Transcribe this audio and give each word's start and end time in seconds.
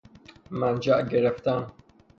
منشاء 0.51 1.01
گرفتن 1.07 1.67